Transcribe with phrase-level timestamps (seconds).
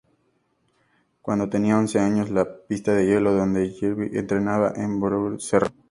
[1.21, 5.67] Cuando tenía once años, la pista de hielo donde Yevgueni entrenaba en Volgogrado cerró.